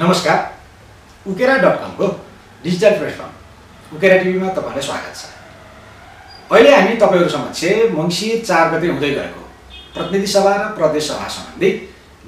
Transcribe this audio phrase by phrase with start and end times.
[0.00, 2.06] नमस्कार। उकेरा dot कमको
[2.64, 5.24] digital platform. उकेरा टिभीमा तपाईँलाई स्वागत छ।
[6.50, 9.42] अहिले हामी तपाईँहरू समक्ष मङ्सिर चार गते हुँदै गएको।
[9.94, 11.70] प्रतिनिधि सभा र प्रदेश सभा सम्बन्धी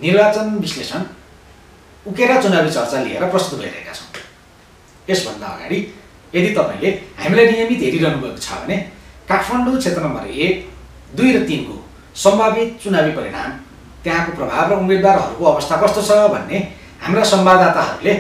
[0.03, 1.00] निर्वाचन विश्लेषण
[2.07, 4.21] उकेरा चुनावी चर्चा लिएर प्रस्तुत भइरहेका छौँ।
[5.09, 5.79] यसभन्दा अगाडि
[6.35, 6.91] यदि तपाईँले
[7.23, 8.77] हामीलाई नियमित हेरिरहनु भएको छ भने
[9.32, 10.54] काठमाडौँ क्षेत्र नम्बर एक
[11.17, 11.77] दुई र तिनको
[12.27, 13.50] सम्भावित चुनावी परिणाम
[14.04, 16.61] त्यहाँको प्रभाव र उम्मेदवारहरूको अवस्था कस्तो छ भन्ने
[17.03, 18.15] हाम्रा संवाददाताहरूले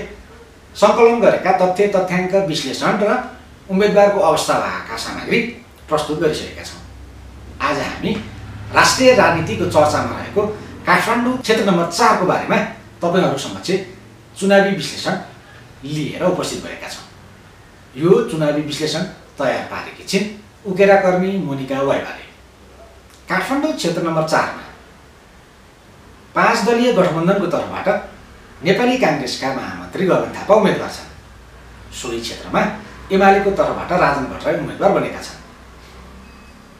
[0.76, 3.10] सङ्कलन गरेका तथ्य तथ्याङ्क विश्लेषण र
[3.70, 5.38] उम्मेदवारको अवस्था भएका सामग्री
[5.88, 6.80] प्रस्तुत गरिसकेका छौँ।
[7.62, 8.12] आज हामी
[8.74, 10.42] राष्ट्रिय राजनीतिको चर्चामा रहेको
[10.86, 12.58] काठमाडौँ क्षेत्र नम्बर चारको बारेमा
[13.02, 13.70] तपाईँहरू समक्ष
[14.38, 15.14] चुनावी विश्लेषण
[15.84, 17.06] लिएर उपस्थित भएका छौँ।
[17.94, 19.02] यो चुनावी विश्लेषण
[19.38, 20.26] तयार पारेकी छिन्
[20.70, 22.26] उकेरा कर्मी मोनिका वाइवाले।
[23.30, 24.64] काठमाडौँ क्षेत्र नम्बर चारमा
[26.34, 27.88] पाँच दलीय गठबन्धनको तर्फबाट
[28.64, 31.10] नेपाली काङ्ग्रेसका महामन्त्री गगन थापा उम्मेद्वार छन्।
[31.92, 32.60] सोही क्षेत्रमा
[33.12, 35.40] एमालेको तर्फबाट राजन भट्टराई उम्मेद्वार बनेका छन्।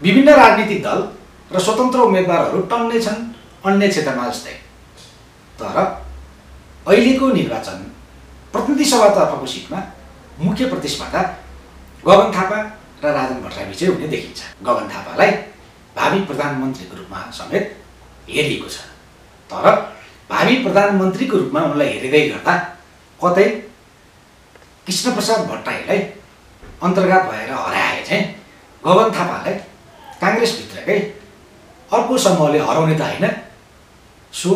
[0.02, 1.00] विभिन्न राजनीतिक दल
[1.52, 3.20] र स्वतन्त्र उम्मेद्वारहरू टन्नै छन्
[3.66, 4.54] अन्य क्षेत्रमा जस्तै।
[5.58, 5.76] तर
[6.86, 7.78] अहिलेको निर्वाचन
[8.52, 9.80] प्रतिनिधि सभातर्फको सिटमा
[10.40, 11.22] मुख्य प्रतिस्पर्धा
[12.04, 12.58] गगन थापा
[13.02, 15.30] र राजन भट्टराई बिचै हुने देखिन्छ। गगन थापालाई
[15.96, 17.64] भावी प्रधानमन्त्रीको रूपमा समेत
[18.28, 18.76] हेरिएको छ।
[19.50, 19.64] तर
[20.32, 22.54] भावी प्रधानमन्त्रीको रूपमा उनलाई हेरिँदै गर्दा
[23.20, 23.46] कतै
[24.86, 25.98] कृष्णप्रसाद भट्टराईलाई
[26.86, 28.24] अन्तर्गत भएर हराए चाहिँ
[28.84, 29.54] गगन थापालाई
[30.22, 30.98] काङ्ग्रेसभित्रकै
[31.92, 33.26] अर्को समूहले हराउने त होइन।
[34.32, 34.50] सो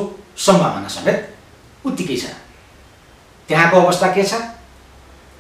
[0.47, 2.25] सम्भावना समेत उत्तिकै छ।
[3.49, 4.35] त्यहाँको अवस्था के छ?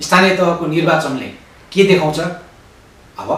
[0.01, 1.29] स्थानीय तहको निर्वाचनले
[1.73, 2.19] के देखाउँछ?
[3.19, 3.31] अब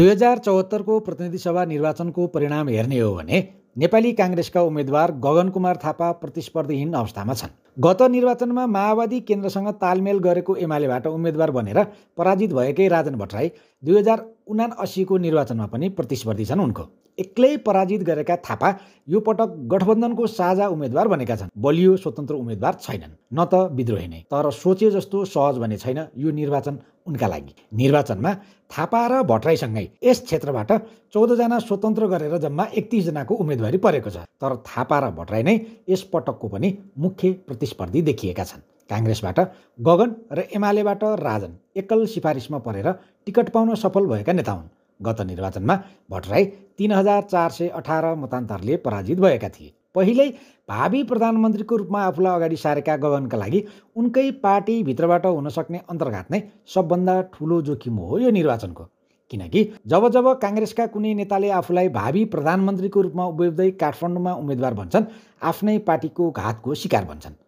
[0.00, 3.38] दुई हजार चौहत्तरको प्रतिनिधि सभा निर्वाचनको परिणाम हेर्ने हो भने
[3.78, 10.56] नेपाली काङ्ग्रेसका उम्मेद्वार गगन कुमार थापा प्रतिस्पर्धीहीन अवस्थामा छन्। गत निर्वाचनमा माओवादी केन्द्रसँग तालमेल गरेको
[10.66, 11.82] एमालेबाट उम्मेद्वार बनेर
[12.16, 13.50] पराजित भएकै राजन भट्टराई
[13.82, 16.84] दुई हजार उनाअसीको निर्वाचनमा पनि प्रतिस्पर्धी छन् उनको।
[17.18, 18.68] एक्लै पराजित गरेका थापा
[19.08, 24.20] यो पटक गठबन्धनको साझा उम्मेद्वार बनेका छन्। बलियो स्वतन्त्र उम्मेद्वार छैनन् न त विद्रोही नै।
[24.30, 28.32] तर सोचे जस्तो सहज भने छैन यो निर्वाचन उनका लागि। निर्वाचनमा
[28.70, 30.70] थापा र भट्टराईसँगै यस क्षेत्रबाट
[31.12, 35.54] चौधजना स्वतन्त्र गरेर जम्मा एकतिसजनाको उम्मेदवारी परेको छ। तर थापा र भट्टराई नै
[35.88, 36.68] यस पटकको पनि
[36.98, 39.38] मुख्य प्रतिस्पर्धी देखिएका छन्। काङ्ग्रेसबाट
[39.78, 42.92] गगन र एमालेबाट राजन एकल सिफारिसमा परेर
[43.26, 44.70] टिकट पाउन सफल भएका नेता हुन्
[45.00, 45.74] गत निर्वाचनमा
[46.10, 46.44] भट्टराई
[46.78, 50.28] तिन हजार चार सय अठार मतान्तरले पराजित भएका थिए। पहिल्यै
[50.68, 53.60] भावी प्रधानमन्त्रीको रूपमा आफूलाई अगाडि सारेका गगनका लागि
[53.96, 56.40] उनकै पार्टीभित्रबाट हुन सक्ने अन्तर्घात नै
[56.74, 58.84] सबभन्दा ठुलो जोखिम हो यो निर्वाचनको।
[59.30, 65.10] किनकि जब जब काङ्ग्रेसका कुनै नेताले आफूलाई भावी प्रधानमन्त्रीको रूपमा उभिँदै काठमाडौँमा उम्मेद्वार भन्छन्
[65.50, 67.38] आफ्नै पार्टीको घातको शिकार भन्छन्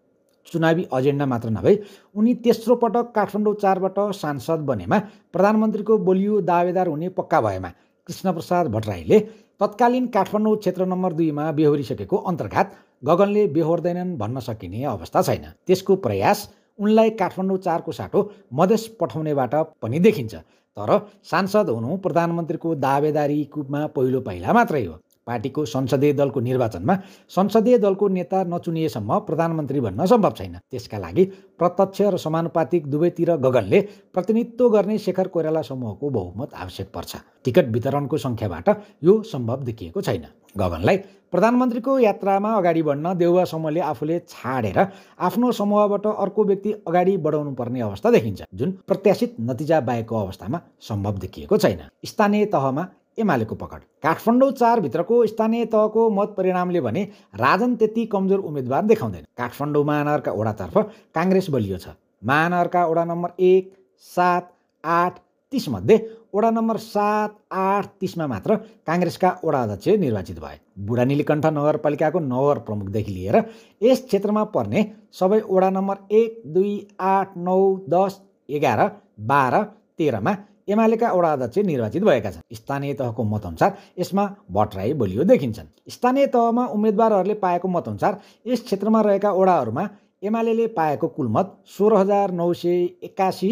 [0.47, 1.79] चुनावी एजेन्डा मात्र नभई
[2.17, 4.99] उनी तेस्रो पटक काठमाडौँ चारबाट सांसद बनेमा
[5.33, 7.69] प्रधानमन्त्रीको बलियो दावेदार हुने पक्का भएमा
[8.07, 9.19] कृष्णप्रसाद भट्टराईले
[9.61, 12.73] तत्कालीन काठमाडौँ क्षेत्र नम्बर दुईमा बेहोरिसकेको अन्तर्घात
[13.05, 16.49] गगनले बेहोर्दैनन् भन्न सकिने अवस्था छैन। त्यसको प्रयास
[16.79, 18.21] उनलाई काठमाडौँ चारको साटो
[18.53, 20.35] मधेस पठाउनेबाट पनि देखिन्छ।
[20.77, 20.91] तर
[21.31, 24.95] सांसद हुनु प्रधानमन्त्रीको दावेदारीमा पहिलो पाइला मात्रै हो।
[25.27, 26.97] पार्टीको संसदीय दलको निर्वाचनमा
[27.31, 31.25] संसदीय दलको नेता नचुनिएसम्म प्रधानमन्त्री भन्न सम्भव छैन। त्यसका लागि
[31.59, 33.81] प्रत्यक्ष र समानुपातिक दुवैतिर गगनले
[34.15, 38.69] प्रतिनिधित्व गर्ने शेखर कोइराला समूहको बहुमत आवश्यक पर्छ। टिकट वितरणको सङ्ख्याबाट
[39.05, 40.27] यो सम्भव देखिएको छैन।
[40.59, 40.97] गगनलाई
[41.33, 44.79] प्रधानमन्त्रीको यात्रामा अगाडि बढ्न देउवा समूहले आफूले छाडेर
[45.19, 51.19] आफ्नो समूहबाट अर्को व्यक्ति अगाडि बढाउनु पर्ने अवस्था देखिन्छ। जुन प्रत्याशित नतिजा बाहेकको अवस्थामा सम्भव
[51.19, 52.87] देखिएको छैन। स्थानीय तहमा
[53.19, 57.03] एमालेको पकड। काठमाडौँ चारभित्रको स्थानीय तहको मत परिणामले भने
[57.37, 60.79] राजन त्यति कमजोर उम्मेद्वार देखाउँदैन। काठमाडौँ महानगरका ओडातर्फ
[61.15, 63.73] काङ्ग्रेस बलियो छ। महानगरका ओडा नम्बर एक
[64.05, 64.51] सात
[64.85, 65.19] आठ
[65.53, 65.97] तिसमध्ये
[66.35, 68.55] ओडा नम्बर सात आठ तिसमा मात्र
[68.89, 70.57] काङ्ग्रेसका ओडा अध्यक्ष निर्वाचित भए।
[70.87, 73.37] बुढा नीलकण्ठ नगरपालिकाको नगर प्रमुखदेखि लिएर
[73.83, 77.59] यस क्षेत्रमा पर्ने सबै ओडा नम्बर एक दुई आठ नौ
[77.89, 78.81] दस एघार
[79.29, 79.63] बाह्र
[79.99, 80.33] तेह्रमा
[80.69, 86.67] एमालेका वडा अध्यक्ष निर्वाचित भएका छन्। स्थानीय तहको मतअनुसार यसमा भट्टराई बलियो देखिन्छन्। स्थानीय तहमा
[86.69, 89.89] उम्मेद्वारहरूले पाएको मतअनुसार यस क्षेत्रमा रहेका वडाहरूमा
[90.23, 93.51] एमाले पाएको कुल मत सोह्र हजार नौ सय एक्कासी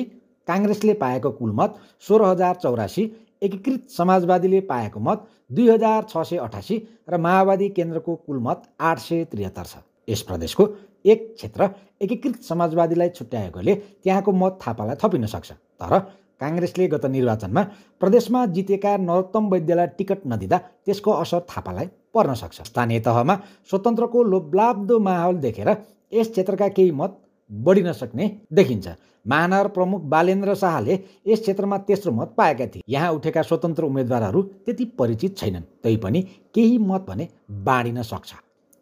[0.48, 3.04] काङ्ग्रेसले पाएको कुल मत सोह्र हजार चौरासी
[3.42, 6.76] एकीकृत समाजवादीले पाएको मत दुई हजार छ सय अठासी
[7.10, 9.76] र माओवादी केन्द्रको कुल मत आठ सय त्रिहत्तर छ।
[10.08, 10.68] यस प्रदेशको
[11.04, 11.68] एक क्षेत्र
[12.02, 15.98] एकीकृत समाजवादीलाई छुट्याएकोले त्यहाँको मत थापालाई थपिन सक्छ। तर
[16.40, 17.62] काङ्ग्रेसले गत निर्वाचनमा
[18.00, 23.34] प्रदेशमा जितेका नरोत्तम वैद्यलाई टिकट नदिँदा त्यसको असर थापालाई पर्न सक्छ। स्थानीय तहमा
[23.70, 25.68] स्वतन्त्रको लोभलाब्दो माहौल देखेर
[26.12, 27.18] यस क्षेत्रका केही मत
[27.50, 28.88] बढिन सक्ने देखिन्छ।
[29.26, 30.98] महानगर प्रमुख बालेन्द्र शाहले
[31.28, 36.22] यस क्षेत्रमा तेस्रो मत पाएका थिए। यहाँ उठेका स्वतन्त्र उम्मेद्वारहरू त्यति परिचित छैनन् तैपनि
[36.54, 37.28] केही मत भने
[37.66, 38.32] बाँडिन सक्छ।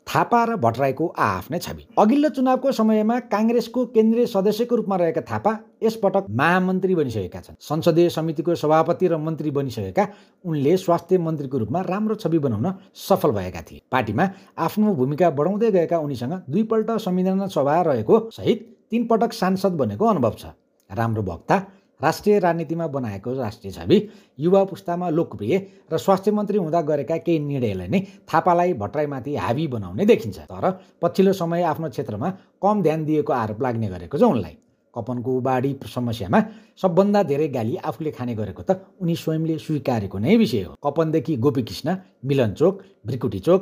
[0.09, 5.53] थापा र भट्टराईको आआफ्नै छवि। अघिल्लो चुनावको समयमा काङ्ग्रेसको केन्द्रीय सदस्यको रूपमा रहेका थापा
[5.83, 10.07] यसपटक महामन्त्री बनिसकेका छन्। संसदीय समितिको सभापति र मन्त्री बनिसकेका
[10.45, 14.29] उनले स्वास्थ्य मन्त्रीको रूपमा राम्रो छवि बनाउन सफल भएका थिए। पार्टीमा
[14.59, 20.35] आफ्नो भूमिका बढाउँदै गएका उनीसँग दुईपल्ट संविधान सभा रहेको सहित तीन पटक सांसद बनेको अनुभव
[20.39, 20.57] छ।
[20.91, 21.57] राम्रो वक्ता
[22.01, 23.99] राष्ट्रिय राजनीतिमा बनाएको राष्ट्रिय छवि।
[24.39, 25.57] युवा पुस्तामा लोकप्रिय
[25.93, 30.71] र स्वास्थ्य मन्त्री हुँदा गरेका केही निर्णयले नै थापालाई भट्टराईमाथि हाबी बनाउने देखिन्छ। तर
[31.03, 32.31] पछिल्लो समय आफ्नो क्षेत्रमा
[32.63, 34.57] कम ध्यान दिएको आरोप लाग्ने गरेको छ उनलाई।
[34.95, 36.39] कपनको बाढी समस्यामा
[36.83, 41.97] सबभन्दा धेरै गाली आफूले खाने गरेको त उनी स्वयंले स्वीकारेको नै विषय हो। कपनदेखि गोपीकृष्ण
[42.25, 43.61] मिलन चोक भ्रिकुटी चोक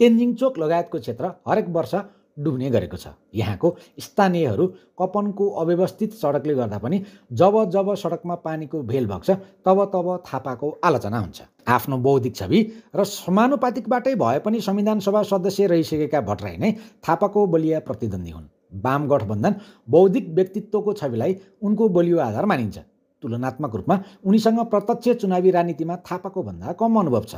[0.00, 1.94] तेन्जिङ चोक लगायतको क्षेत्र हरेक वर्ष
[2.36, 3.68] डुब्ने गरेको छ। यहाँको
[3.98, 4.66] स्थानीयहरू
[4.98, 7.02] कपनको अव्यवस्थित सडकले गर्दा पनि
[7.32, 9.30] जब जब सडकमा पानीको भेल भग्छ
[9.64, 12.60] तब तब थापाको आलोचना हुन्छ। आफ्नो बौद्धिक छवि
[12.96, 16.72] र समानुपातिकबाटै भए पनि संविधान सभा सदस्य रहिसकेका भट्टराई नै
[17.02, 19.54] थापाको बलिया प्रतिद्वन्दी हुन्। वाम गठबन्धन
[19.88, 22.78] बौद्धिक व्यक्तित्वको छविलाई उनको बलियो आधार मानिन्छ।
[23.22, 27.34] तुलनात्मक रूपमा उनीसँग प्रत्यक्ष चुनावी राजनीतिमा थापाको भन्दा कम अनुभव छ।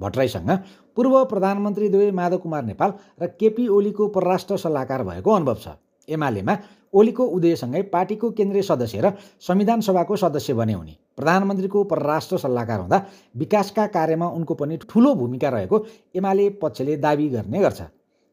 [0.00, 0.50] भट्टराईसँग
[0.96, 2.92] पूर्व प्रधानमन्त्री दुवै माधव कुमार नेपाल
[3.22, 5.68] र केपी ओलीको परराष्ट्र सल्लाहकार भएको अनुभव छ।
[6.08, 6.56] एमालेमा
[6.94, 13.04] ओलीको उदयसँगै पार्टीको केन्द्रीय सदस्य र संविधान सभाको सदस्य बने उनी। प्रधानमन्त्रीको परराष्ट्र सल्लाहकार हुँदा
[13.36, 15.84] विकासका कार्यमा उनको पनि ठुलो भूमिका रहेको
[16.16, 17.82] एमाले पक्षले दावी गर्ने गर्छ।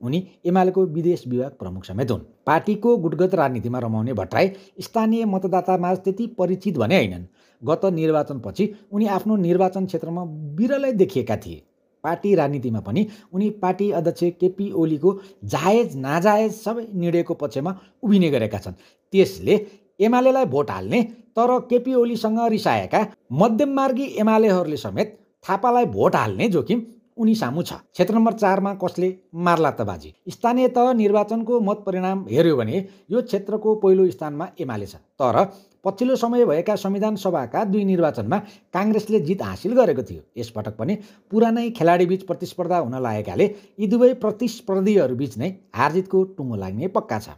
[0.01, 6.27] उनी एमालेको विदेश विभाग प्रमुख समेत हुन्। पार्टीको गुटगत राजनीतिमा रमाउने भट्टराई स्थानीय मतदातामा त्यति
[6.37, 7.25] परिचित भने होइनन्।
[7.61, 10.23] गत निर्वाचनपछि उनी आफ्नो निर्वाचन क्षेत्रमा
[10.57, 11.61] बिरलै देखिएका थिए।
[12.03, 15.13] पार्टी राजनीतिमा पनि उनी पार्टी अध्यक्ष केपी ओलीको
[15.45, 18.73] जायज नाजायज सबै निर्णयको पक्षमा उभिने गरेका छन्।
[19.13, 19.55] त्यसले
[19.99, 21.01] एमालेलाई भोट हाल्ने
[21.37, 26.79] तर केपी ओलीसँग रिसाएका मध्यममार्गी एमालेहरूले समेत थापालाई भोट हाल्ने जोखिम
[27.17, 30.13] उनी सामु छ। क्षेत्र नम्बर चारमा कसले मार्ला त बाजी?
[30.29, 35.45] स्थानीय तह निर्वाचनको मत परिणाम हेऱ्यो भने यो क्षेत्रको पहिलो स्थानमा एमाले छ। तर
[35.85, 38.37] पछिल्लो समय भएका संविधान सभाका दुई निर्वाचनमा
[38.73, 40.95] काङ्ग्रेसले जित हासिल गरेको थियो। यसपटक पनि
[41.31, 43.45] पुरानै खेलाडीबीच प्रतिस्पर्धा हुन लागेकाले
[43.79, 47.29] यी दुवै प्रतिस्पर्धीहरूबीच नै हारजितको टुङ्गो लाग्ने पक्का छ।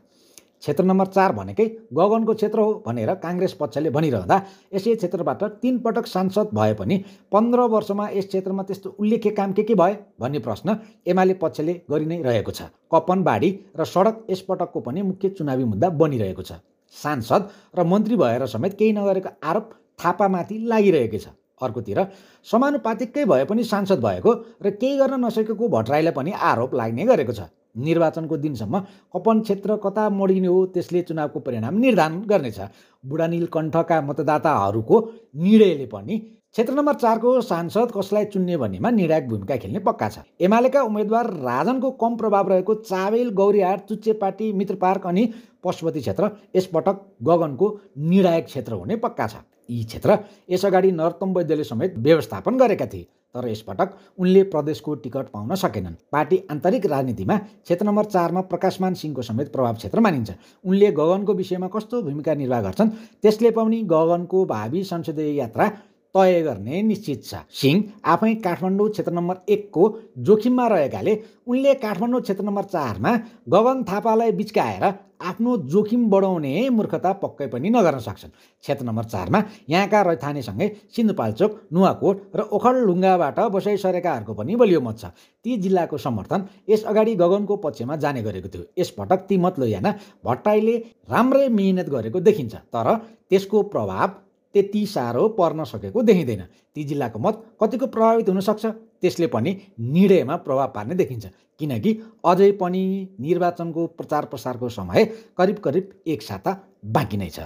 [0.64, 1.66] क्षेत्र नम्बर चार भनेकै
[1.98, 4.38] गगनको क्षेत्र हो भनेर काङ्ग्रेस पक्षले भनिरहँदा
[4.74, 6.98] यसै क्षेत्रबाट तिन पटक सांसद भए पनि
[7.32, 10.78] पन्ध्र वर्षमा यस क्षेत्रमा त्यस्तो उल्लेख्य काम के के भए भन्ने प्रश्न
[11.08, 15.90] एमाले पक्षले गरि नै रहेको छ। कपन बाढी र सडक यसपटकको पनि मुख्य चुनावी मुद्दा
[16.02, 16.60] बनिरहेको छ।
[16.96, 19.70] सांसद र मन्त्री भएर समेत केही नगरेको आरोप
[20.04, 21.28] थापामाथि लागिरहेको छ।
[21.62, 22.00] अर्कोतिर
[22.48, 24.32] समानुपातिकै भए पनि सांसद भएको
[24.64, 28.80] र केही गर्न नसकेको भट्टराईलाई पनि आरोप लाग्ने गरेको छ। निर्वाचनको दिनसम्म
[29.14, 32.60] कपन क्षेत्र कता मोडिने हो त्यसले चुनावको परिणाम निर्धारण गर्नेछ।
[33.04, 35.00] बुढानील कण्ठका मतदाताहरूको
[35.36, 40.82] निर्णयले पनि क्षेत्र नम्बर चारको सांसद कसलाई चुन्ने भन्नेमा निर्णायक भूमिका खेल्ने पक्का छ। एमालेका
[40.84, 45.28] उम्मेद्वार राजनको कम प्रभाव रहेको चावेल गौरीहाट चुच्चेपाटी मित्र पार्क अनि
[45.64, 47.70] पशुपति क्षेत्र यसपटक गगनको
[48.00, 50.18] निर्णायक क्षेत्र हुने पक्का छ। यी क्षेत्र
[50.50, 56.38] यसअगाडि नरोत्तम वैद्यले समेत व्यवस्थापन गरेका थिए। तर यसपटक उनले प्रदेशको टिकट पाउन सकेनन्। पार्टी
[56.52, 60.32] आन्तरिक राजनीतिमा क्षेत्र नम्बर चारमा प्रकाशमान सिंहको समेत प्रभाव क्षेत्र मानिन्छ।
[60.66, 62.90] उनले गगनको विषयमा कस्तो भूमिका निर्वाह गर्छन्
[63.22, 65.72] त्यसले पनि गगनको भावी संसदीय यात्रा
[66.16, 69.84] तय गर्ने निश्चित छ। सिंह आफै काठमाडौँ क्षेत्र नम्बर एकको
[70.26, 71.14] जोखिममा रहेकाले
[71.48, 73.12] उनले काठमाडौँ क्षेत्र नम्बर चारमा
[73.50, 74.84] गगन थापालाई बिचकाएर
[75.20, 78.32] आफ्नो जोखिम बढाउने मूर्खता पक्कै पनि नगर्न सक्छन्।
[78.64, 79.40] क्षेत्र नम्बर चारमा
[79.70, 85.06] यहाँका रैथानेसँगै सिन्धुपाल्चोक नुवाकोट र ओखलढुङ्गाबाट बसाइ सरेकाहरूको पनि बलियो मत छ।
[85.46, 89.88] ती जिल्लाको समर्थन यस अगाडि गगनको पक्षमा जाने गरेको थियो। यसपटक ती मत लैजान
[90.26, 90.76] भट्टाईले
[91.12, 92.88] राम्रै मिहिनेत गरेको देखिन्छ तर
[93.30, 94.10] त्यसको प्रभाव
[94.56, 96.42] त्यति साह्रो पर्न सकेको देखिँदैन।
[96.76, 101.26] ती जिल्लाको मत कतिको प्रभावित हुनसक्छ त्यसले पनि निर्णयमा प्रभाव पार्ने देखिन्छ।
[101.60, 101.92] किनकि
[102.26, 102.84] अझै पनि
[103.20, 105.06] निर्वाचनको प्रचार प्रसारको समय
[105.38, 107.40] करिब करिब एक साता बाँकी नै छ।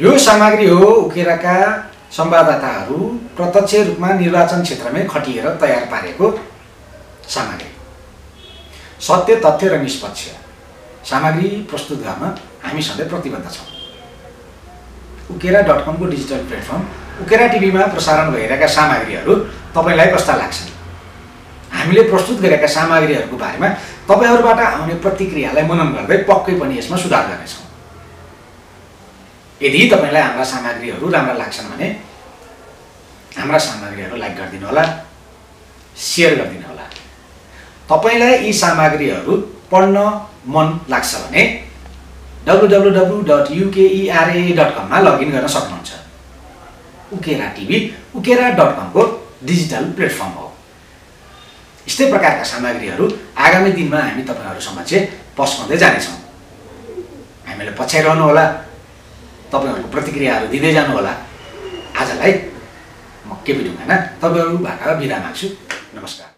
[0.00, 1.56] यो सामग्री हो उकेराका
[2.12, 2.98] संवाददाताहरू
[3.36, 6.30] प्रत्यक्ष रूपमा निर्वाचन क्षेत्रमै खटिएर तयार पारेको
[7.28, 7.70] सामग्री।
[9.00, 10.28] सत्य तथ्य र निष्पक्ष।
[11.10, 12.34] सामग्री प्रस्तुत गर्न
[12.64, 13.71] हामी सधैँ प्रतिबद्ध छौँ।
[15.30, 16.82] उकेरा डट कमको डिजिटल प्लेटफर्म
[17.22, 19.34] उकेरा टिभीमा प्रसारण भइरहेका सामग्रीहरू
[19.74, 20.70] तपाईँलाई कस्ता लाग्छन्?
[21.72, 23.68] हामीले प्रस्तुत गरेका सामग्रीहरूको बारेमा
[24.08, 27.64] तपाईँहरूबाट आउने प्रतिक्रियालाई मनन गर्दै पक्कै पनि यसमा सुधार गर्नेछौँ।
[29.60, 31.88] यदि तपाईँलाई हाम्रा सामग्रीहरू राम्रा लाग्छन् भने
[33.38, 34.84] हाम्रा सामग्रीहरू लाइक गरिदिनु होला
[35.96, 36.84] सेयर गरिदिनु होला।
[37.90, 39.32] तपाईँलाई यी सामग्रीहरू
[39.70, 39.96] पढ्न
[40.54, 41.42] मन लाग्छ भने
[42.46, 45.90] W W W dot UKERA dot कममा लगइन गर्न सक्नुहुन्छ।
[47.14, 47.78] उकेरा टिभी
[48.18, 49.02] उकेरा डट कमको
[49.46, 50.46] डिजिटल प्लेटफर्म हो।
[51.86, 53.04] यस्तै प्रकारका सामग्रीहरू
[53.36, 54.92] आगामी दिनमा हामी तपाईँहरू समक्ष
[55.38, 56.18] पस्काउँदै जानेछौँ।
[57.46, 58.44] हामीलाई पछ्याइरहनु होला
[59.52, 61.12] तपाईँहरूको प्रतिक्रियाहरू दिँदै जानुहोला
[62.00, 62.32] आजलाई
[63.28, 65.46] म केपी ढुङ्गाना तपाईँहरूबाट बिदा माग्छु।
[65.94, 66.31] नमस्कार।